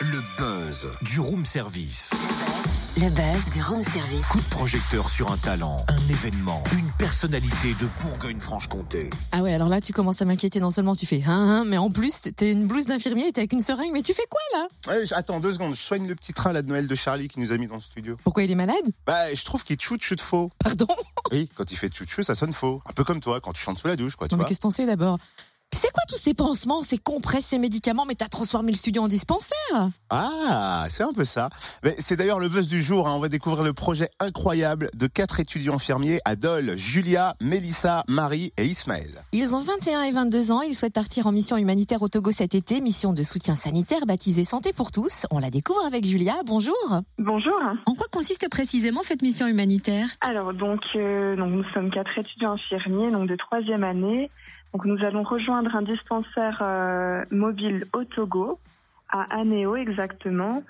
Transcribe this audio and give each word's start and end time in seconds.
Le 0.00 0.22
buzz 0.38 0.88
du 1.02 1.20
room 1.20 1.44
service. 1.44 2.10
Le 2.96 3.10
buzz 3.10 3.50
du 3.52 3.62
room 3.62 3.82
service. 3.84 4.24
Coup 4.28 4.38
de 4.40 4.44
projecteur 4.48 5.10
sur 5.10 5.30
un 5.30 5.36
talent, 5.36 5.76
un 5.88 6.08
événement, 6.08 6.62
une 6.78 6.90
personnalité 6.92 7.74
de 7.78 7.86
Bourgogne-Franche-Comté. 8.02 9.10
Ah 9.32 9.42
ouais, 9.42 9.52
alors 9.52 9.68
là, 9.68 9.82
tu 9.82 9.92
commences 9.92 10.22
à 10.22 10.24
m'inquiéter. 10.24 10.58
Non 10.60 10.70
seulement 10.70 10.94
tu 10.94 11.04
fais 11.04 11.22
hein, 11.26 11.32
hein, 11.60 11.64
mais 11.66 11.76
en 11.76 11.90
plus, 11.90 12.22
t'es 12.34 12.52
une 12.52 12.66
blouse 12.66 12.86
d'infirmier 12.86 13.26
et 13.28 13.32
t'es 13.32 13.42
avec 13.42 13.52
une 13.52 13.60
seringue. 13.60 13.90
Mais 13.92 14.00
tu 14.00 14.14
fais 14.14 14.24
quoi 14.30 14.40
là? 14.58 14.66
Ouais, 14.94 15.04
j- 15.04 15.12
attends 15.12 15.40
deux 15.40 15.52
secondes, 15.52 15.74
je 15.74 15.82
soigne 15.82 16.08
le 16.08 16.14
petit 16.14 16.32
train 16.32 16.54
là 16.54 16.62
de 16.62 16.68
Noël 16.68 16.86
de 16.86 16.94
Charlie 16.94 17.28
qui 17.28 17.38
nous 17.38 17.52
a 17.52 17.58
mis 17.58 17.66
dans 17.66 17.74
le 17.74 17.82
studio. 17.82 18.16
Pourquoi 18.24 18.44
il 18.44 18.50
est 18.50 18.54
malade? 18.54 18.76
Bah, 19.06 19.34
je 19.34 19.44
trouve 19.44 19.62
qu'il 19.62 19.76
tchout 19.76 19.98
tchout 19.98 20.18
faux. 20.22 20.50
Pardon? 20.64 20.86
Oui, 21.32 21.50
quand 21.54 21.70
il 21.70 21.76
fait 21.76 21.88
tchout, 21.90 22.22
ça 22.22 22.34
sonne 22.34 22.54
faux. 22.54 22.80
Un 22.86 22.94
peu 22.94 23.04
comme 23.04 23.20
toi 23.20 23.42
quand 23.42 23.52
tu 23.52 23.60
chantes 23.62 23.78
sous 23.78 23.88
la 23.88 23.96
douche, 23.96 24.16
quoi, 24.16 24.26
tu 24.26 24.34
Non, 24.34 24.38
mais 24.38 24.44
vois. 24.44 24.48
qu'est-ce 24.48 24.60
que 24.60 24.62
t'en 24.62 24.70
sais 24.70 24.86
d'abord? 24.86 25.18
C'est 25.76 25.92
quoi 25.92 26.02
tous 26.08 26.16
ces 26.18 26.34
pansements, 26.34 26.82
ces 26.82 26.98
compresses, 26.98 27.46
ces 27.46 27.58
médicaments 27.58 28.04
Mais 28.06 28.14
t'as 28.14 28.28
transformé 28.28 28.72
le 28.72 28.76
studio 28.76 29.02
en 29.02 29.08
dispensaire 29.08 29.88
Ah, 30.10 30.86
c'est 30.88 31.02
un 31.02 31.12
peu 31.12 31.24
ça. 31.24 31.50
Mais 31.84 31.94
c'est 31.98 32.16
d'ailleurs 32.16 32.38
le 32.40 32.48
buzz 32.48 32.68
du 32.68 32.82
jour. 32.82 33.08
hein. 33.08 33.12
On 33.14 33.18
va 33.18 33.28
découvrir 33.28 33.62
le 33.62 33.72
projet 33.72 34.08
incroyable 34.20 34.90
de 34.94 35.06
quatre 35.06 35.40
étudiants 35.40 35.74
infirmiers 35.74 36.18
à 36.24 36.36
Dole, 36.36 36.76
Julia, 36.76 37.34
Mélissa, 37.40 38.04
Marie 38.08 38.52
et 38.56 38.64
Ismaël. 38.64 39.10
Ils 39.32 39.54
ont 39.54 39.60
21 39.60 40.02
et 40.02 40.12
22 40.12 40.52
ans, 40.52 40.62
ils 40.62 40.74
souhaitent 40.74 40.94
partir 40.94 41.26
en 41.26 41.32
mission 41.32 41.56
humanitaire 41.56 42.02
au 42.02 42.08
Togo 42.08 42.30
cet 42.30 42.54
été, 42.54 42.80
mission 42.80 43.12
de 43.12 43.22
soutien 43.22 43.54
sanitaire 43.54 44.06
baptisée 44.06 44.44
Santé 44.44 44.72
pour 44.72 44.90
tous. 44.90 45.26
On 45.30 45.38
la 45.38 45.50
découvre 45.50 45.84
avec 45.86 46.04
Julia, 46.06 46.36
bonjour 46.46 46.74
Bonjour. 47.18 47.60
En 47.86 47.94
quoi 47.94 48.06
consiste 48.10 48.48
précisément 48.50 49.00
cette 49.02 49.22
mission 49.22 49.46
humanitaire? 49.46 50.08
Alors 50.20 50.54
donc, 50.54 50.80
euh, 50.94 51.36
donc 51.36 51.50
nous 51.52 51.64
sommes 51.70 51.90
quatre 51.90 52.16
étudiants 52.18 52.52
infirmiers, 52.54 53.10
donc 53.10 53.28
de 53.28 53.36
troisième 53.36 53.84
année. 53.84 54.30
Donc 54.76 54.84
nous 54.84 55.06
allons 55.06 55.22
rejoindre 55.22 55.74
un 55.74 55.80
dispensaire 55.80 56.58
euh, 56.60 57.24
mobile 57.30 57.86
au 57.94 58.04
Togo, 58.04 58.58
à 59.08 59.22
Anéo 59.34 59.74
exactement, 59.74 60.62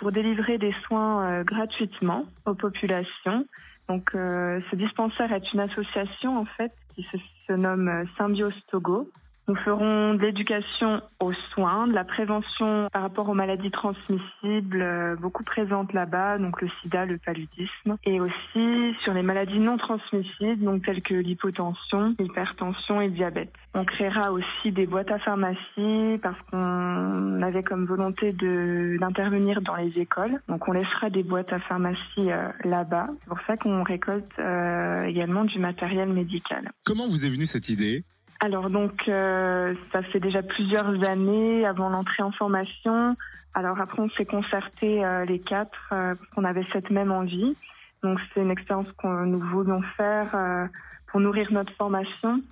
pour 0.00 0.10
délivrer 0.10 0.58
des 0.58 0.74
soins 0.84 1.24
euh, 1.24 1.44
gratuitement 1.44 2.24
aux 2.44 2.54
populations. 2.54 3.46
Donc 3.88 4.16
euh, 4.16 4.58
ce 4.68 4.74
dispensaire 4.74 5.32
est 5.32 5.52
une 5.52 5.60
association 5.60 6.36
en 6.36 6.44
fait 6.44 6.72
qui 6.96 7.04
se, 7.04 7.18
se 7.46 7.52
nomme 7.52 8.04
Symbiose 8.18 8.60
Togo. 8.66 9.12
Nous 9.48 9.54
ferons 9.54 10.14
de 10.14 10.22
l'éducation 10.22 11.02
aux 11.20 11.32
soins, 11.54 11.86
de 11.86 11.92
la 11.92 12.04
prévention 12.04 12.88
par 12.92 13.02
rapport 13.02 13.28
aux 13.28 13.34
maladies 13.34 13.70
transmissibles, 13.70 14.82
euh, 14.82 15.14
beaucoup 15.16 15.44
présentes 15.44 15.92
là-bas, 15.92 16.38
donc 16.38 16.60
le 16.60 16.68
sida, 16.82 17.06
le 17.06 17.18
paludisme, 17.18 17.96
et 18.04 18.20
aussi 18.20 18.94
sur 19.04 19.12
les 19.14 19.22
maladies 19.22 19.60
non 19.60 19.76
transmissibles, 19.76 20.64
donc 20.64 20.84
telles 20.84 21.00
que 21.00 21.14
l'hypotension, 21.14 22.16
l'hypertension 22.18 23.00
et 23.00 23.06
le 23.06 23.12
diabète. 23.12 23.52
On 23.74 23.84
créera 23.84 24.32
aussi 24.32 24.72
des 24.72 24.86
boîtes 24.86 25.12
à 25.12 25.18
pharmacie 25.20 26.18
parce 26.22 26.40
qu'on 26.50 27.42
avait 27.42 27.62
comme 27.62 27.86
volonté 27.86 28.32
d'intervenir 28.32 29.60
dans 29.60 29.76
les 29.76 29.98
écoles. 30.00 30.40
Donc 30.48 30.66
on 30.66 30.72
laissera 30.72 31.08
des 31.10 31.22
boîtes 31.22 31.52
à 31.52 31.60
pharmacie 31.60 31.98
euh, 32.32 32.48
là-bas. 32.64 33.08
C'est 33.20 33.28
pour 33.28 33.40
ça 33.46 33.56
qu'on 33.56 33.84
récolte 33.84 34.32
euh, 34.40 35.04
également 35.04 35.44
du 35.44 35.60
matériel 35.60 36.08
médical. 36.08 36.72
Comment 36.84 37.06
vous 37.06 37.26
est 37.26 37.30
venue 37.30 37.46
cette 37.46 37.68
idée? 37.68 38.04
Alors 38.40 38.68
donc 38.68 39.08
euh, 39.08 39.74
ça 39.92 40.02
fait 40.02 40.20
déjà 40.20 40.42
plusieurs 40.42 41.08
années 41.08 41.64
avant 41.64 41.88
l'entrée 41.88 42.22
en 42.22 42.32
formation. 42.32 43.16
Alors 43.54 43.80
après 43.80 44.02
on 44.02 44.10
s'est 44.10 44.26
concerté 44.26 45.04
euh, 45.04 45.24
les 45.24 45.38
quatre 45.38 45.90
euh, 45.92 46.14
parce 46.14 46.30
qu'on 46.30 46.44
avait 46.44 46.66
cette 46.72 46.90
même 46.90 47.12
envie. 47.12 47.56
Donc 48.02 48.18
c'est 48.34 48.42
une 48.42 48.50
expérience 48.50 48.92
que 48.92 49.24
nous 49.24 49.38
voulions 49.38 49.80
faire 49.96 50.34
euh, 50.34 50.66
pour 51.06 51.20
nourrir 51.20 51.50
notre 51.50 51.72
formation 51.74 52.42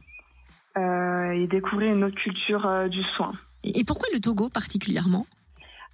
euh, 0.78 1.30
et 1.30 1.46
découvrir 1.46 1.94
une 1.94 2.04
autre 2.04 2.16
culture 2.16 2.66
euh, 2.66 2.88
du 2.88 3.02
soin. 3.16 3.32
Et 3.62 3.84
pourquoi 3.84 4.08
le 4.12 4.20
Togo 4.20 4.48
particulièrement? 4.48 5.26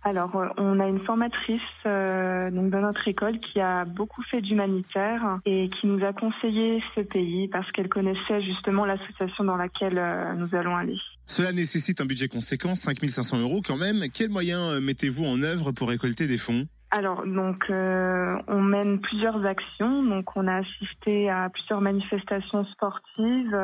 Alors, 0.02 0.34
euh, 0.36 0.48
on 0.56 0.80
a 0.80 0.86
une 0.86 1.00
formatrice 1.00 1.60
euh, 1.84 2.50
donc 2.50 2.70
dans 2.70 2.80
notre 2.80 3.06
école 3.06 3.38
qui 3.38 3.60
a 3.60 3.84
beaucoup 3.84 4.22
fait 4.22 4.40
d'humanitaire 4.40 5.40
et 5.44 5.68
qui 5.68 5.86
nous 5.86 6.02
a 6.04 6.14
conseillé 6.14 6.82
ce 6.94 7.02
pays 7.02 7.48
parce 7.48 7.70
qu'elle 7.70 7.88
connaissait 7.88 8.40
justement 8.40 8.86
l'association 8.86 9.44
dans 9.44 9.56
laquelle 9.56 9.98
euh, 9.98 10.32
nous 10.34 10.54
allons 10.54 10.74
aller. 10.74 10.96
Cela 11.26 11.52
nécessite 11.52 12.00
un 12.00 12.06
budget 12.06 12.28
conséquent, 12.28 12.74
5500 12.74 13.40
euros 13.40 13.60
quand 13.64 13.76
même. 13.76 14.06
Quels 14.12 14.30
moyens 14.30 14.62
euh, 14.72 14.80
mettez-vous 14.80 15.26
en 15.26 15.42
œuvre 15.42 15.72
pour 15.72 15.88
récolter 15.88 16.26
des 16.26 16.38
fonds? 16.38 16.66
Alors, 16.92 17.24
donc, 17.24 17.64
euh, 17.70 18.36
on 18.48 18.62
mène 18.62 19.00
plusieurs 19.00 19.44
actions. 19.44 20.02
Donc, 20.02 20.34
on 20.34 20.48
a 20.48 20.56
assisté 20.56 21.30
à 21.30 21.48
plusieurs 21.50 21.80
manifestations 21.80 22.64
sportives. 22.64 23.54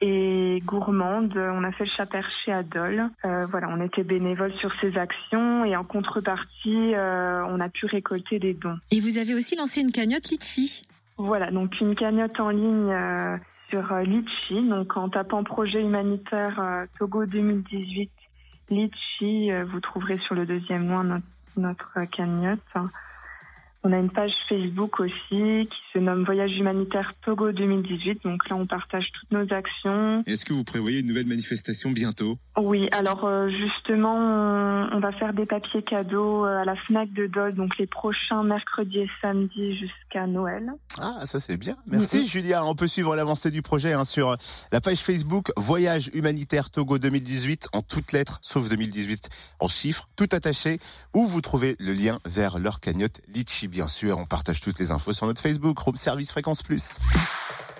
Et 0.00 0.60
gourmandes. 0.64 1.36
On 1.36 1.64
a 1.64 1.72
fait 1.72 1.84
le 1.84 1.90
chat 1.96 2.06
perché 2.06 2.52
à 2.52 2.62
Dole. 2.62 3.08
Euh, 3.24 3.46
voilà, 3.46 3.68
on 3.70 3.80
était 3.80 4.04
bénévoles 4.04 4.54
sur 4.54 4.70
ces 4.80 4.96
actions 4.98 5.64
et 5.64 5.76
en 5.76 5.84
contrepartie, 5.84 6.94
euh, 6.94 7.44
on 7.48 7.60
a 7.60 7.68
pu 7.68 7.86
récolter 7.86 8.38
des 8.38 8.54
dons. 8.54 8.78
Et 8.90 9.00
vous 9.00 9.18
avez 9.18 9.34
aussi 9.34 9.56
lancé 9.56 9.80
une 9.80 9.92
cagnotte 9.92 10.28
Litchi. 10.30 10.82
Voilà, 11.18 11.50
donc 11.50 11.80
une 11.80 11.94
cagnotte 11.94 12.38
en 12.40 12.50
ligne 12.50 12.92
euh, 12.92 13.36
sur 13.70 13.92
euh, 13.92 14.02
Litchi. 14.02 14.68
Donc 14.68 14.96
en 14.96 15.08
tapant 15.08 15.42
projet 15.44 15.80
humanitaire 15.80 16.60
euh, 16.60 16.86
Togo 16.98 17.24
2018 17.24 18.10
Litchi, 18.70 19.52
euh, 19.52 19.64
vous 19.64 19.80
trouverez 19.80 20.18
sur 20.18 20.34
le 20.34 20.44
deuxième 20.44 20.88
lien 20.88 21.04
notre, 21.04 21.26
notre 21.56 22.10
cagnotte. 22.10 22.60
On 23.88 23.92
a 23.92 23.98
une 23.98 24.10
page 24.10 24.32
Facebook 24.48 24.98
aussi 24.98 25.14
qui 25.30 25.78
se 25.92 26.00
nomme 26.00 26.24
Voyage 26.24 26.50
humanitaire 26.58 27.12
Togo 27.24 27.52
2018. 27.52 28.24
Donc 28.24 28.48
là, 28.48 28.56
on 28.56 28.66
partage 28.66 29.04
toutes 29.12 29.30
nos 29.30 29.54
actions. 29.54 30.24
Est-ce 30.26 30.44
que 30.44 30.52
vous 30.52 30.64
prévoyez 30.64 30.98
une 31.00 31.06
nouvelle 31.06 31.26
manifestation 31.26 31.92
bientôt? 31.92 32.36
Oui, 32.58 32.88
alors 32.90 33.26
euh, 33.26 33.48
justement, 33.48 34.16
on, 34.16 34.98
va 34.98 35.12
faire 35.12 35.32
des 35.34 35.46
papiers 35.46 35.84
cadeaux 35.84 36.44
euh, 36.44 36.62
à 36.62 36.64
la 36.64 36.74
FNAC 36.74 37.12
de 37.12 37.28
Dole, 37.28 37.54
donc 37.54 37.78
les 37.78 37.86
prochains 37.86 38.42
mercredis 38.42 39.02
et 39.02 39.10
samedis 39.22 39.78
jusqu'à 39.78 40.26
Noël. 40.26 40.72
Ah, 40.98 41.24
ça 41.24 41.38
c'est 41.38 41.56
bien. 41.56 41.76
Merci 41.86 42.26
Julia. 42.26 42.64
On 42.64 42.74
peut 42.74 42.88
suivre 42.88 43.14
l'avancée 43.14 43.52
du 43.52 43.62
projet 43.62 43.92
hein, 43.92 44.04
sur 44.04 44.36
la 44.72 44.80
page 44.80 44.98
Facebook 44.98 45.52
Voyage 45.56 46.10
humanitaire 46.12 46.70
Togo 46.70 46.98
2018 46.98 47.68
en 47.72 47.82
toutes 47.82 48.10
lettres, 48.10 48.40
sauf 48.42 48.68
2018 48.68 49.28
en 49.60 49.68
chiffres, 49.68 50.08
tout 50.16 50.28
attaché, 50.32 50.80
où 51.14 51.24
vous 51.24 51.40
trouvez 51.40 51.76
le 51.78 51.92
lien 51.92 52.18
vers 52.24 52.58
leur 52.58 52.80
cagnotte 52.80 53.20
Litchi. 53.32 53.68
Bien 53.76 53.88
sûr, 53.88 54.16
on 54.16 54.24
partage 54.24 54.62
toutes 54.62 54.78
les 54.78 54.90
infos 54.90 55.12
sur 55.12 55.26
notre 55.26 55.42
Facebook, 55.42 55.78
Room 55.78 55.96
Service 55.96 56.30
Fréquence 56.30 56.62
Plus. 56.62 56.96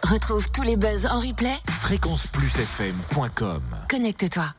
Retrouve 0.02 0.50
tous 0.50 0.60
les 0.60 0.76
buzz 0.76 1.06
en 1.06 1.20
replay. 1.20 1.56
Fréquenceplusfm.com 1.66 3.62
Connecte-toi. 3.88 4.52